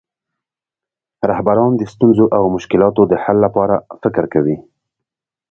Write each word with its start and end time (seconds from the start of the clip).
رهبران 1.29 1.71
د 1.77 1.81
ستونزو 1.93 2.25
او 2.37 2.43
مشکلاتو 2.55 3.01
د 3.11 3.13
حل 3.23 3.37
لپاره 3.45 3.75
فکر 4.01 4.23
کوي. 4.33 4.57